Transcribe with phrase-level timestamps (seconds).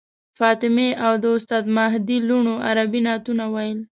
[0.39, 3.79] فاطمې او د استاد مهدي لوڼو عربي نعتونه ویل.